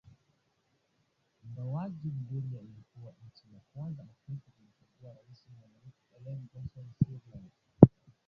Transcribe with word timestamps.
Ingawaje 1.43 2.03
Liberia 2.09 2.61
ilikuwa 2.61 3.13
nchi 3.27 3.47
ya 3.53 3.59
kwanza 3.73 4.03
Afrika 4.03 4.51
kumchagua 4.57 5.13
rais 5.13 5.45
mwanamke 5.55 6.01
Ellen 6.17 6.47
Johnson 6.53 6.85
Sirleaf 6.99 7.43